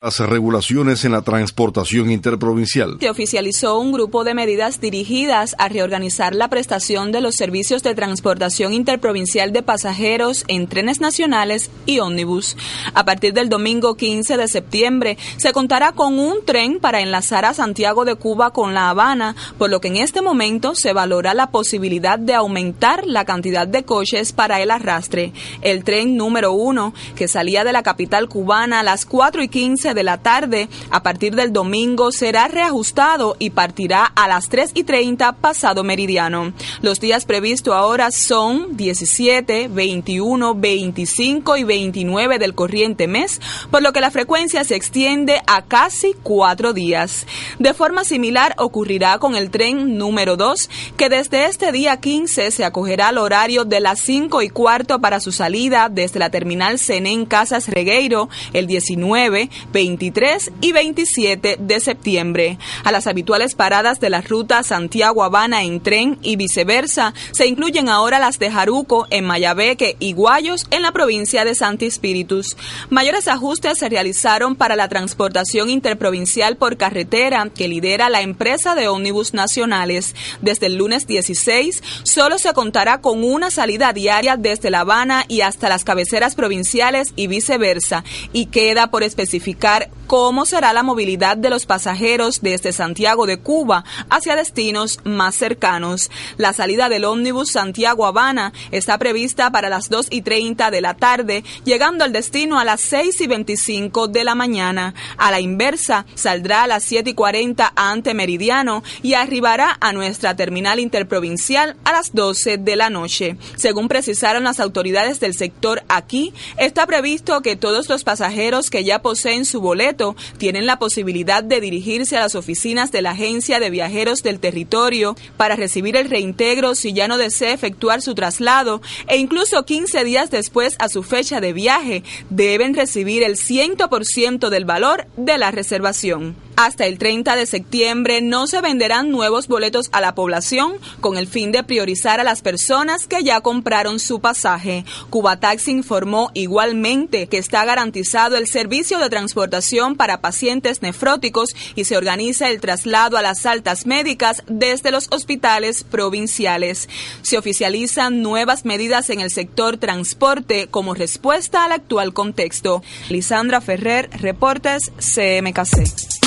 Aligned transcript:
Las 0.00 0.20
regulaciones 0.20 1.04
en 1.04 1.10
la 1.10 1.22
transportación 1.22 2.12
interprovincial. 2.12 2.98
Se 3.00 3.10
oficializó 3.10 3.80
un 3.80 3.90
grupo 3.90 4.22
de 4.22 4.32
medidas 4.32 4.80
dirigidas 4.80 5.56
a 5.58 5.68
reorganizar 5.68 6.36
la 6.36 6.46
prestación 6.46 7.10
de 7.10 7.20
los 7.20 7.34
servicios 7.34 7.82
de 7.82 7.96
transportación 7.96 8.74
interprovincial 8.74 9.52
de 9.52 9.64
pasajeros 9.64 10.44
en 10.46 10.68
trenes 10.68 11.00
nacionales 11.00 11.72
y 11.84 11.98
ómnibus. 11.98 12.56
A 12.94 13.04
partir 13.04 13.32
del 13.32 13.48
domingo 13.48 13.96
15 13.96 14.36
de 14.36 14.46
septiembre 14.46 15.18
se 15.36 15.52
contará 15.52 15.90
con 15.90 16.20
un 16.20 16.44
tren 16.44 16.78
para 16.78 17.00
enlazar 17.00 17.44
a 17.44 17.52
Santiago 17.52 18.04
de 18.04 18.14
Cuba 18.14 18.52
con 18.52 18.74
La 18.74 18.90
Habana, 18.90 19.34
por 19.58 19.68
lo 19.68 19.80
que 19.80 19.88
en 19.88 19.96
este 19.96 20.22
momento 20.22 20.76
se 20.76 20.92
valora 20.92 21.34
la 21.34 21.50
posibilidad 21.50 22.20
de 22.20 22.34
aumentar 22.34 23.04
la 23.04 23.24
cantidad 23.24 23.66
de 23.66 23.82
coches 23.82 24.32
para 24.32 24.60
el 24.60 24.70
arrastre. 24.70 25.32
El 25.60 25.82
tren 25.82 26.16
número 26.16 26.52
uno, 26.52 26.94
que 27.16 27.26
salía 27.26 27.64
de 27.64 27.72
la 27.72 27.82
capital 27.82 28.28
cubana 28.28 28.78
a 28.78 28.84
las 28.84 29.04
4 29.04 29.42
y 29.42 29.48
15 29.48 29.87
de 29.94 30.02
la 30.02 30.18
tarde, 30.18 30.68
a 30.90 31.02
partir 31.02 31.34
del 31.34 31.52
domingo 31.52 32.12
será 32.12 32.48
reajustado 32.48 33.36
y 33.38 33.50
partirá 33.50 34.04
a 34.04 34.28
las 34.28 34.48
3 34.48 34.72
y 34.74 34.84
30 34.84 35.32
pasado 35.32 35.84
meridiano. 35.84 36.52
Los 36.80 37.00
días 37.00 37.24
previstos 37.24 37.74
ahora 37.74 38.10
son 38.10 38.76
17, 38.76 39.68
21, 39.68 40.54
25 40.54 41.56
y 41.56 41.64
29 41.64 42.38
del 42.38 42.54
corriente 42.54 43.06
mes, 43.06 43.40
por 43.70 43.82
lo 43.82 43.92
que 43.92 44.00
la 44.00 44.10
frecuencia 44.10 44.64
se 44.64 44.76
extiende 44.76 45.40
a 45.46 45.62
casi 45.62 46.14
cuatro 46.22 46.72
días. 46.72 47.26
De 47.58 47.74
forma 47.74 48.04
similar 48.04 48.54
ocurrirá 48.58 49.18
con 49.18 49.34
el 49.34 49.50
tren 49.50 49.96
número 49.98 50.36
2, 50.36 50.70
que 50.96 51.08
desde 51.08 51.46
este 51.46 51.72
día 51.72 51.98
15 51.98 52.50
se 52.50 52.64
acogerá 52.64 53.08
al 53.08 53.18
horario 53.18 53.64
de 53.64 53.80
las 53.80 54.00
5 54.00 54.42
y 54.42 54.50
cuarto 54.50 55.00
para 55.00 55.20
su 55.20 55.32
salida 55.32 55.88
desde 55.90 56.18
la 56.18 56.30
terminal 56.30 56.78
Senén 56.78 57.26
Casas 57.26 57.68
Regueiro 57.68 58.28
el 58.52 58.66
19, 58.66 59.50
23 59.78 60.50
y 60.60 60.72
27 60.72 61.56
de 61.60 61.78
septiembre. 61.78 62.58
A 62.82 62.90
las 62.90 63.06
habituales 63.06 63.54
paradas 63.54 64.00
de 64.00 64.10
la 64.10 64.22
ruta 64.22 64.64
Santiago-Habana 64.64 65.62
en 65.62 65.80
tren 65.80 66.18
y 66.20 66.34
viceversa 66.34 67.14
se 67.30 67.46
incluyen 67.46 67.88
ahora 67.88 68.18
las 68.18 68.40
de 68.40 68.50
Jaruco 68.50 69.06
en 69.10 69.24
Mayabeque 69.24 69.96
y 70.00 70.14
Guayos 70.14 70.66
en 70.72 70.82
la 70.82 70.90
provincia 70.90 71.44
de 71.44 71.54
Santi 71.54 71.86
Espíritus. 71.86 72.56
Mayores 72.90 73.28
ajustes 73.28 73.78
se 73.78 73.88
realizaron 73.88 74.56
para 74.56 74.74
la 74.74 74.88
transportación 74.88 75.70
interprovincial 75.70 76.56
por 76.56 76.76
carretera 76.76 77.48
que 77.48 77.68
lidera 77.68 78.10
la 78.10 78.22
empresa 78.22 78.74
de 78.74 78.88
ómnibus 78.88 79.32
nacionales. 79.32 80.16
Desde 80.42 80.66
el 80.66 80.74
lunes 80.74 81.06
16 81.06 81.84
solo 82.02 82.40
se 82.40 82.52
contará 82.52 83.00
con 83.00 83.22
una 83.22 83.52
salida 83.52 83.92
diaria 83.92 84.36
desde 84.36 84.70
La 84.70 84.80
Habana 84.80 85.24
y 85.28 85.42
hasta 85.42 85.68
las 85.68 85.84
cabeceras 85.84 86.34
provinciales 86.34 87.12
y 87.14 87.28
viceversa 87.28 88.02
y 88.32 88.46
queda 88.46 88.90
por 88.90 89.04
especificar 89.04 89.67
buscar 89.68 89.97
cómo 90.08 90.46
será 90.46 90.72
la 90.72 90.82
movilidad 90.82 91.36
de 91.36 91.50
los 91.50 91.66
pasajeros 91.66 92.40
desde 92.40 92.72
Santiago 92.72 93.26
de 93.26 93.36
Cuba 93.36 93.84
hacia 94.08 94.36
destinos 94.36 95.00
más 95.04 95.34
cercanos. 95.34 96.10
La 96.38 96.54
salida 96.54 96.88
del 96.88 97.04
ómnibus 97.04 97.52
Santiago-Habana 97.52 98.54
está 98.70 98.96
prevista 98.96 99.52
para 99.52 99.68
las 99.68 99.90
2 99.90 100.06
y 100.10 100.22
30 100.22 100.70
de 100.70 100.80
la 100.80 100.94
tarde, 100.94 101.44
llegando 101.64 102.04
al 102.04 102.14
destino 102.14 102.58
a 102.58 102.64
las 102.64 102.80
6 102.80 103.20
y 103.20 103.26
25 103.26 104.08
de 104.08 104.24
la 104.24 104.34
mañana. 104.34 104.94
A 105.18 105.30
la 105.30 105.40
inversa, 105.40 106.06
saldrá 106.14 106.62
a 106.62 106.66
las 106.66 106.84
7 106.84 107.10
y 107.10 107.14
40 107.14 107.74
ante 107.76 108.14
Meridiano 108.14 108.82
y 109.02 109.12
arribará 109.12 109.76
a 109.78 109.92
nuestra 109.92 110.34
terminal 110.36 110.80
interprovincial 110.80 111.76
a 111.84 111.92
las 111.92 112.14
12 112.14 112.56
de 112.56 112.76
la 112.76 112.88
noche. 112.88 113.36
Según 113.56 113.88
precisaron 113.88 114.44
las 114.44 114.58
autoridades 114.58 115.20
del 115.20 115.34
sector 115.34 115.82
aquí, 115.88 116.32
está 116.56 116.86
previsto 116.86 117.42
que 117.42 117.56
todos 117.56 117.90
los 117.90 118.04
pasajeros 118.04 118.70
que 118.70 118.84
ya 118.84 119.02
poseen 119.02 119.44
su 119.44 119.60
boleto 119.60 119.97
tienen 120.38 120.66
la 120.66 120.78
posibilidad 120.78 121.42
de 121.42 121.60
dirigirse 121.60 122.16
a 122.16 122.20
las 122.20 122.34
oficinas 122.34 122.92
de 122.92 123.02
la 123.02 123.10
Agencia 123.10 123.60
de 123.60 123.70
Viajeros 123.70 124.22
del 124.22 124.40
Territorio 124.40 125.16
para 125.36 125.56
recibir 125.56 125.96
el 125.96 126.08
reintegro 126.08 126.74
si 126.74 126.92
ya 126.92 127.08
no 127.08 127.18
desea 127.18 127.52
efectuar 127.52 128.00
su 128.02 128.14
traslado 128.14 128.80
e 129.06 129.16
incluso 129.16 129.64
15 129.64 130.04
días 130.04 130.30
después 130.30 130.76
a 130.78 130.88
su 130.88 131.02
fecha 131.02 131.40
de 131.40 131.52
viaje 131.52 132.02
deben 132.30 132.74
recibir 132.74 133.22
el 133.22 133.36
100% 133.36 134.48
del 134.48 134.64
valor 134.64 135.06
de 135.16 135.38
la 135.38 135.50
reservación. 135.50 136.47
Hasta 136.60 136.86
el 136.86 136.98
30 136.98 137.36
de 137.36 137.46
septiembre 137.46 138.20
no 138.20 138.48
se 138.48 138.60
venderán 138.60 139.12
nuevos 139.12 139.46
boletos 139.46 139.90
a 139.92 140.00
la 140.00 140.16
población 140.16 140.72
con 141.00 141.16
el 141.16 141.28
fin 141.28 141.52
de 141.52 141.62
priorizar 141.62 142.18
a 142.18 142.24
las 142.24 142.42
personas 142.42 143.06
que 143.06 143.22
ya 143.22 143.40
compraron 143.42 144.00
su 144.00 144.18
pasaje. 144.18 144.84
Cubataxi 145.08 145.70
informó 145.70 146.32
igualmente 146.34 147.28
que 147.28 147.38
está 147.38 147.64
garantizado 147.64 148.36
el 148.36 148.48
servicio 148.48 148.98
de 148.98 149.08
transportación 149.08 149.94
para 149.94 150.20
pacientes 150.20 150.82
nefróticos 150.82 151.50
y 151.76 151.84
se 151.84 151.96
organiza 151.96 152.50
el 152.50 152.60
traslado 152.60 153.16
a 153.16 153.22
las 153.22 153.46
altas 153.46 153.86
médicas 153.86 154.42
desde 154.48 154.90
los 154.90 155.06
hospitales 155.12 155.84
provinciales. 155.84 156.88
Se 157.22 157.38
oficializan 157.38 158.20
nuevas 158.20 158.64
medidas 158.64 159.10
en 159.10 159.20
el 159.20 159.30
sector 159.30 159.76
transporte 159.76 160.66
como 160.66 160.94
respuesta 160.94 161.64
al 161.64 161.70
actual 161.70 162.12
contexto. 162.12 162.82
Lisandra 163.10 163.60
Ferrer, 163.60 164.10
Reportes 164.20 164.90
CMKC. 164.98 166.17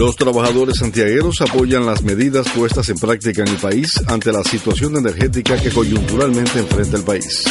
Los 0.00 0.16
trabajadores 0.16 0.78
santiagueros 0.78 1.42
apoyan 1.42 1.84
las 1.84 2.02
medidas 2.02 2.48
puestas 2.56 2.88
en 2.88 2.96
práctica 2.96 3.42
en 3.42 3.48
el 3.48 3.58
país 3.58 4.02
ante 4.06 4.32
la 4.32 4.42
situación 4.42 4.96
energética 4.96 5.60
que 5.60 5.70
coyunturalmente 5.70 6.58
enfrenta 6.58 6.96
el 6.96 7.02
país. 7.02 7.44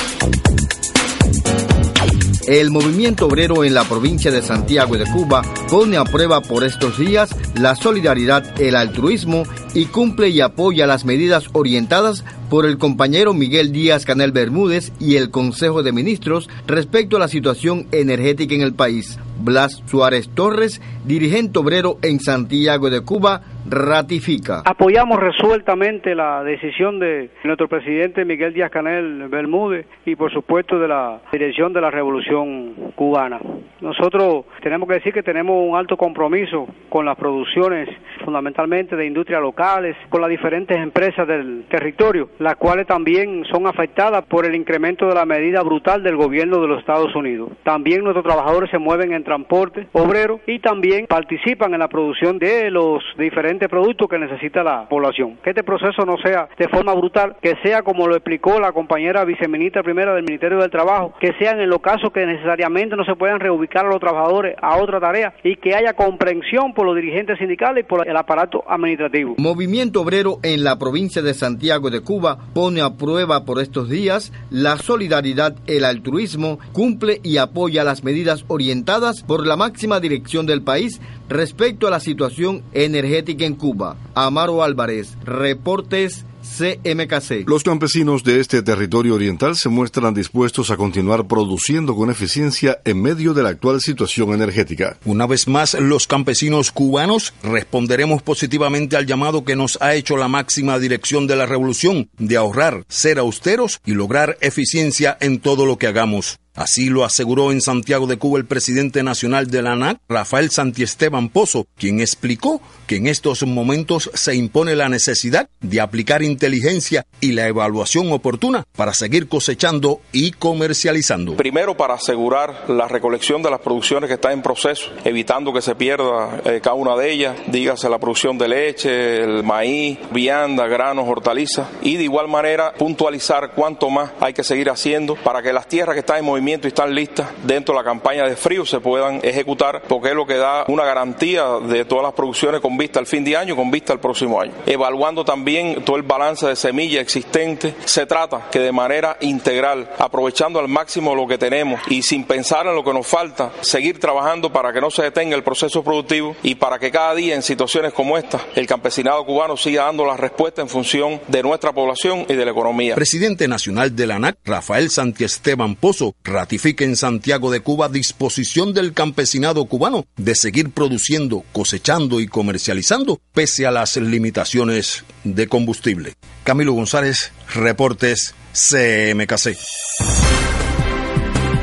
El 2.47 2.71
movimiento 2.71 3.27
obrero 3.27 3.63
en 3.63 3.75
la 3.75 3.83
provincia 3.83 4.31
de 4.31 4.41
Santiago 4.41 4.97
de 4.97 5.05
Cuba 5.05 5.43
pone 5.69 5.97
a 5.97 6.05
prueba 6.05 6.41
por 6.41 6.63
estos 6.63 6.97
días 6.97 7.29
la 7.53 7.75
solidaridad, 7.75 8.59
el 8.59 8.75
altruismo 8.75 9.43
y 9.73 9.85
cumple 9.85 10.29
y 10.29 10.41
apoya 10.41 10.87
las 10.87 11.05
medidas 11.05 11.49
orientadas 11.53 12.23
por 12.49 12.65
el 12.65 12.77
compañero 12.77 13.33
Miguel 13.33 13.71
Díaz 13.71 14.05
Canel 14.05 14.31
Bermúdez 14.31 14.91
y 14.99 15.17
el 15.17 15.29
Consejo 15.29 15.83
de 15.83 15.91
Ministros 15.91 16.49
respecto 16.67 17.17
a 17.17 17.19
la 17.19 17.27
situación 17.27 17.85
energética 17.91 18.55
en 18.55 18.61
el 18.61 18.73
país. 18.73 19.19
Blas 19.41 19.83
Suárez 19.85 20.29
Torres, 20.35 20.81
dirigente 21.05 21.59
obrero 21.59 21.97
en 22.01 22.19
Santiago 22.19 22.89
de 22.89 23.01
Cuba, 23.05 23.41
ratifica. 23.69 24.63
Apoyamos 24.65 25.19
resueltamente 25.19 26.15
la 26.15 26.43
decisión 26.43 26.99
de 26.99 27.29
nuestro 27.43 27.67
presidente 27.67 28.25
Miguel 28.25 28.53
Díaz 28.53 28.71
Canel 28.71 29.27
Bermúdez 29.29 29.85
y 30.05 30.15
por 30.15 30.31
supuesto 30.33 30.79
de 30.79 30.87
la 30.87 31.21
dirección 31.31 31.71
de 31.71 31.81
la 31.81 31.91
revolución 31.91 32.73
cubana. 32.95 33.39
Nosotros 33.79 34.45
tenemos 34.61 34.89
que 34.89 34.95
decir 34.95 35.13
que 35.13 35.23
tenemos 35.23 35.55
un 35.65 35.77
alto 35.77 35.95
compromiso 35.95 36.67
con 36.89 37.05
las 37.05 37.17
producciones 37.17 37.87
fundamentalmente 38.29 38.95
de 38.95 39.07
industrias 39.07 39.41
locales, 39.41 39.95
con 40.09 40.21
las 40.21 40.29
diferentes 40.29 40.77
empresas 40.77 41.27
del 41.27 41.65
territorio, 41.67 42.29
las 42.37 42.57
cuales 42.57 42.85
también 42.85 43.43
son 43.45 43.65
afectadas 43.65 44.23
por 44.25 44.45
el 44.45 44.53
incremento 44.53 45.07
de 45.07 45.15
la 45.15 45.25
medida 45.25 45.63
brutal 45.63 46.03
del 46.03 46.15
gobierno 46.15 46.61
de 46.61 46.67
los 46.67 46.79
Estados 46.79 47.15
Unidos. 47.15 47.49
También 47.63 48.03
nuestros 48.03 48.23
trabajadores 48.23 48.69
se 48.69 48.77
mueven 48.77 49.13
en 49.13 49.23
transporte 49.23 49.87
obrero 49.93 50.41
y 50.45 50.59
también 50.59 51.07
participan 51.07 51.73
en 51.73 51.79
la 51.79 51.87
producción 51.87 52.37
de 52.37 52.69
los 52.69 53.03
diferentes 53.17 53.67
productos 53.67 54.07
que 54.07 54.19
necesita 54.19 54.63
la 54.63 54.87
población. 54.87 55.39
Que 55.43 55.49
este 55.49 55.63
proceso 55.63 56.05
no 56.05 56.17
sea 56.19 56.49
de 56.55 56.67
forma 56.67 56.93
brutal, 56.93 57.35
que 57.41 57.55
sea 57.63 57.81
como 57.81 58.07
lo 58.07 58.13
explicó 58.13 58.59
la 58.59 58.73
compañera 58.73 59.25
viceministra 59.25 59.81
primera 59.81 60.13
del 60.13 60.23
Ministerio 60.23 60.59
del 60.59 60.69
Trabajo, 60.69 61.15
que 61.19 61.33
sean 61.39 61.59
en 61.59 61.69
los 61.69 61.81
casos 61.81 62.11
que 62.11 62.27
necesariamente 62.27 62.95
no 62.95 63.05
se 63.05 63.15
puedan 63.15 63.39
reubicar 63.39 63.87
a 63.87 63.89
los 63.89 63.99
trabajadores 63.99 64.55
a 64.61 64.77
otra 64.77 64.99
tarea 64.99 65.33
y 65.41 65.55
que 65.55 65.73
haya 65.73 65.93
comprensión 65.93 66.75
por 66.75 66.85
los 66.85 66.95
dirigentes 66.95 67.39
sindicales 67.39 67.83
y 67.83 67.87
por 67.87 68.07
el 68.07 68.15
aparato 68.19 68.63
administrativo. 68.67 69.35
Movimiento 69.37 70.01
Obrero 70.01 70.39
en 70.43 70.63
la 70.63 70.77
provincia 70.77 71.21
de 71.21 71.33
Santiago 71.33 71.89
de 71.89 72.01
Cuba 72.01 72.37
pone 72.53 72.81
a 72.81 72.95
prueba 72.95 73.45
por 73.45 73.59
estos 73.59 73.89
días 73.89 74.31
la 74.49 74.77
solidaridad, 74.77 75.55
el 75.67 75.85
altruismo, 75.85 76.59
cumple 76.71 77.19
y 77.23 77.37
apoya 77.37 77.83
las 77.83 78.03
medidas 78.03 78.45
orientadas 78.47 79.23
por 79.23 79.45
la 79.45 79.55
máxima 79.55 79.99
dirección 79.99 80.45
del 80.45 80.61
país 80.61 80.99
respecto 81.27 81.87
a 81.87 81.91
la 81.91 81.99
situación 81.99 82.63
energética 82.73 83.45
en 83.45 83.55
Cuba. 83.55 83.97
Amaro 84.15 84.63
Álvarez, 84.63 85.17
Reportes 85.23 86.25
CMKC. 86.41 87.47
Los 87.47 87.63
campesinos 87.63 88.23
de 88.23 88.39
este 88.39 88.61
territorio 88.61 89.15
oriental 89.15 89.55
se 89.55 89.69
muestran 89.69 90.13
dispuestos 90.13 90.71
a 90.71 90.77
continuar 90.77 91.27
produciendo 91.27 91.95
con 91.95 92.09
eficiencia 92.09 92.79
en 92.85 93.01
medio 93.01 93.33
de 93.33 93.43
la 93.43 93.49
actual 93.49 93.81
situación 93.81 94.33
energética. 94.33 94.97
Una 95.05 95.27
vez 95.27 95.47
más, 95.47 95.73
los 95.73 96.07
campesinos 96.07 96.71
cubanos 96.71 97.33
responderemos 97.43 98.21
positivamente 98.21 98.97
al 98.97 99.05
llamado 99.05 99.43
que 99.43 99.55
nos 99.55 99.77
ha 99.81 99.95
hecho 99.95 100.17
la 100.17 100.27
máxima 100.27 100.79
dirección 100.79 101.27
de 101.27 101.35
la 101.35 101.45
revolución 101.45 102.09
de 102.17 102.37
ahorrar, 102.37 102.83
ser 102.87 103.19
austeros 103.19 103.79
y 103.85 103.93
lograr 103.93 104.37
eficiencia 104.41 105.17
en 105.19 105.39
todo 105.39 105.65
lo 105.65 105.77
que 105.77 105.87
hagamos. 105.87 106.39
Así 106.59 106.89
lo 106.89 107.05
aseguró 107.05 107.53
en 107.53 107.61
Santiago 107.61 108.05
de 108.05 108.17
Cuba 108.17 108.37
el 108.37 108.45
presidente 108.45 109.01
nacional 109.01 109.49
de 109.49 109.61
la 109.61 109.71
ANAC, 109.71 109.99
Rafael 110.09 110.51
Santiesteban 110.51 111.29
Pozo, 111.29 111.67
quien 111.77 112.01
explicó 112.01 112.61
que 112.85 112.97
en 112.97 113.07
estos 113.07 113.43
momentos 113.43 114.11
se 114.13 114.35
impone 114.35 114.75
la 114.75 114.89
necesidad 114.89 115.47
de 115.61 115.79
aplicar 115.79 116.21
inteligencia 116.21 117.05
y 117.21 117.31
la 117.31 117.47
evaluación 117.47 118.11
oportuna 118.11 118.65
para 118.75 118.93
seguir 118.93 119.29
cosechando 119.29 120.01
y 120.11 120.31
comercializando. 120.31 121.37
Primero, 121.37 121.77
para 121.77 121.93
asegurar 121.93 122.65
la 122.67 122.89
recolección 122.89 123.41
de 123.41 123.51
las 123.51 123.61
producciones 123.61 124.09
que 124.09 124.15
están 124.15 124.33
en 124.33 124.41
proceso, 124.41 124.91
evitando 125.05 125.53
que 125.53 125.61
se 125.61 125.75
pierda 125.75 126.41
eh, 126.43 126.59
cada 126.61 126.75
una 126.75 126.97
de 126.97 127.09
ellas, 127.09 127.37
dígase 127.47 127.87
la 127.87 127.99
producción 127.99 128.37
de 128.37 128.49
leche, 128.49 129.23
el 129.23 129.45
maíz, 129.45 129.97
vianda, 130.11 130.67
granos, 130.67 131.07
hortalizas, 131.07 131.69
y 131.81 131.95
de 131.95 132.03
igual 132.03 132.27
manera 132.27 132.73
puntualizar 132.73 133.53
cuánto 133.55 133.89
más 133.89 134.11
hay 134.19 134.33
que 134.33 134.43
seguir 134.43 134.69
haciendo 134.69 135.15
para 135.15 135.41
que 135.41 135.53
las 135.53 135.65
tierras 135.65 135.93
que 135.93 136.01
están 136.01 136.17
en 136.17 136.25
movimiento 136.25 136.48
y 136.49 136.67
están 136.67 136.95
listas 136.95 137.29
dentro 137.43 137.75
de 137.75 137.79
la 137.79 137.83
campaña 137.83 138.25
de 138.25 138.35
frío 138.35 138.65
se 138.65 138.79
puedan 138.79 139.19
ejecutar 139.23 139.83
porque 139.87 140.09
es 140.09 140.15
lo 140.15 140.25
que 140.25 140.37
da 140.37 140.65
una 140.67 140.83
garantía 140.83 141.45
de 141.61 141.85
todas 141.85 142.03
las 142.03 142.13
producciones 142.13 142.59
con 142.59 142.75
vista 142.75 142.99
al 142.99 143.05
fin 143.05 143.23
de 143.23 143.37
año, 143.37 143.55
con 143.55 143.69
vista 143.69 143.93
al 143.93 143.99
próximo 143.99 144.41
año. 144.41 144.53
Evaluando 144.65 145.23
también 145.23 145.83
todo 145.83 145.95
el 145.95 146.01
balance 146.01 146.47
de 146.47 146.55
semilla 146.55 147.01
existente, 147.01 147.75
se 147.85 148.07
trata 148.07 148.47
que 148.49 148.59
de 148.59 148.71
manera 148.71 149.17
integral, 149.21 149.91
aprovechando 149.99 150.59
al 150.59 150.67
máximo 150.67 151.13
lo 151.13 151.27
que 151.27 151.37
tenemos 151.37 151.81
y 151.87 152.01
sin 152.01 152.23
pensar 152.23 152.65
en 152.65 152.73
lo 152.73 152.83
que 152.83 152.93
nos 152.93 153.05
falta, 153.05 153.51
seguir 153.61 153.99
trabajando 153.99 154.51
para 154.51 154.73
que 154.73 154.81
no 154.81 154.89
se 154.89 155.03
detenga 155.03 155.35
el 155.35 155.43
proceso 155.43 155.83
productivo 155.83 156.35
y 156.41 156.55
para 156.55 156.79
que 156.79 156.89
cada 156.89 157.13
día 157.13 157.35
en 157.35 157.43
situaciones 157.43 157.93
como 157.93 158.17
esta 158.17 158.39
el 158.55 158.65
campesinado 158.65 159.23
cubano 159.23 159.55
siga 159.55 159.83
dando 159.83 160.03
la 160.03 160.17
respuesta 160.17 160.63
en 160.63 160.69
función 160.69 161.21
de 161.27 161.43
nuestra 161.43 161.73
población 161.73 162.25
y 162.27 162.33
de 162.33 162.45
la 162.45 162.51
economía. 162.51 162.95
Presidente 162.95 163.47
nacional 163.47 163.95
de 163.95 164.07
la 164.07 164.15
ANAC, 164.15 164.37
Rafael 164.45 164.89
Santiesteban 164.89 165.75
Pozo, 165.75 166.15
ratifica 166.39 166.85
en 166.85 166.95
Santiago 166.95 167.51
de 167.51 167.59
Cuba 167.59 167.89
disposición 167.89 168.73
del 168.73 168.93
campesinado 168.93 169.65
cubano 169.65 170.05
de 170.15 170.35
seguir 170.35 170.69
produciendo, 170.69 171.43
cosechando 171.51 172.21
y 172.21 172.27
comercializando 172.27 173.19
pese 173.33 173.67
a 173.67 173.71
las 173.71 173.97
limitaciones 173.97 175.03
de 175.25 175.47
combustible. 175.47 176.13
Camilo 176.45 176.71
González, 176.71 177.33
Reportes 177.53 178.33
CMKC. 178.53 179.57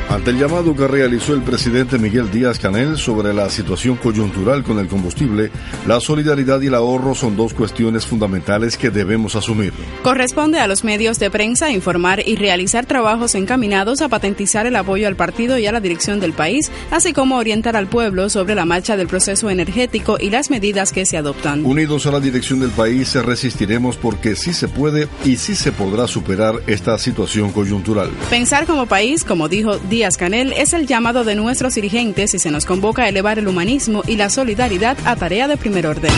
Ante 0.09 0.31
el 0.31 0.39
llamado 0.39 0.73
que 0.73 0.87
realizó 0.87 1.33
el 1.33 1.41
presidente 1.41 1.97
Miguel 1.97 2.31
Díaz 2.31 2.59
Canel 2.59 2.97
sobre 2.97 3.33
la 3.33 3.49
situación 3.49 3.97
coyuntural 3.97 4.63
con 4.63 4.79
el 4.79 4.87
combustible, 4.87 5.51
la 5.85 5.99
solidaridad 5.99 6.61
y 6.61 6.67
el 6.67 6.75
ahorro 6.75 7.13
son 7.13 7.35
dos 7.35 7.53
cuestiones 7.53 8.05
fundamentales 8.05 8.77
que 8.77 8.89
debemos 8.89 9.35
asumir. 9.35 9.73
Corresponde 10.03 10.59
a 10.59 10.67
los 10.67 10.85
medios 10.85 11.19
de 11.19 11.29
prensa 11.29 11.71
informar 11.71 12.23
y 12.25 12.37
realizar 12.37 12.85
trabajos 12.85 13.35
encaminados 13.35 14.01
a 14.01 14.07
patentizar 14.07 14.65
el 14.65 14.77
apoyo 14.77 15.09
al 15.09 15.17
partido 15.17 15.57
y 15.57 15.65
a 15.65 15.73
la 15.73 15.81
dirección 15.81 16.21
del 16.21 16.31
país, 16.31 16.71
así 16.89 17.11
como 17.11 17.35
orientar 17.35 17.75
al 17.75 17.87
pueblo 17.87 18.29
sobre 18.29 18.55
la 18.55 18.63
marcha 18.63 18.95
del 18.95 19.09
proceso 19.09 19.49
energético 19.49 20.17
y 20.21 20.29
las 20.29 20.49
medidas 20.49 20.93
que 20.93 21.05
se 21.05 21.17
adoptan. 21.17 21.65
Unidos 21.65 22.05
a 22.05 22.11
la 22.11 22.21
dirección 22.21 22.61
del 22.61 22.71
país 22.71 23.13
resistiremos 23.13 23.97
porque 23.97 24.37
sí 24.37 24.53
se 24.53 24.69
puede 24.69 25.09
y 25.25 25.35
sí 25.35 25.53
se 25.53 25.73
podrá 25.73 26.07
superar 26.07 26.55
esta 26.65 26.97
situación 26.97 27.51
coyuntural. 27.51 28.09
Pensar 28.29 28.65
como 28.65 28.85
país, 28.85 29.25
como 29.25 29.49
dijo 29.49 29.77
Díaz 29.89 29.96
Díaz 29.97 30.15
Canel 30.15 30.53
es 30.53 30.73
el 30.73 30.85
llamado 30.85 31.23
de 31.23 31.33
nuestros 31.33 31.73
dirigentes 31.73 32.31
y 32.35 32.37
se 32.37 32.51
nos 32.51 32.67
convoca 32.67 33.01
a 33.01 33.09
elevar 33.09 33.39
el 33.39 33.47
humanismo 33.47 34.03
y 34.05 34.15
la 34.15 34.29
solidaridad 34.29 34.95
a 35.05 35.15
tarea 35.15 35.47
de 35.47 35.57
primer 35.57 35.87
orden. 35.87 36.13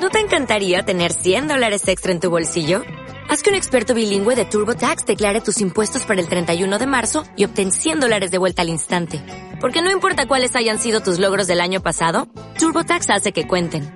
¿No 0.00 0.10
te 0.10 0.18
encantaría 0.18 0.82
tener 0.82 1.12
100 1.12 1.46
dólares 1.46 1.86
extra 1.86 2.10
en 2.10 2.18
tu 2.18 2.30
bolsillo? 2.30 2.82
Haz 3.28 3.44
que 3.44 3.50
un 3.50 3.56
experto 3.56 3.94
bilingüe 3.94 4.34
de 4.34 4.44
TurboTax 4.44 5.06
declare 5.06 5.40
tus 5.40 5.60
impuestos 5.60 6.02
para 6.02 6.20
el 6.20 6.28
31 6.28 6.76
de 6.76 6.86
marzo 6.88 7.22
y 7.36 7.44
obtén 7.44 7.70
100 7.70 8.00
dólares 8.00 8.32
de 8.32 8.38
vuelta 8.38 8.62
al 8.62 8.68
instante. 8.68 9.22
Porque 9.60 9.82
no 9.82 9.92
importa 9.92 10.26
cuáles 10.26 10.56
hayan 10.56 10.80
sido 10.80 10.98
tus 11.00 11.20
logros 11.20 11.46
del 11.46 11.60
año 11.60 11.80
pasado, 11.80 12.26
TurboTax 12.58 13.10
hace 13.10 13.30
que 13.30 13.46
cuenten 13.46 13.95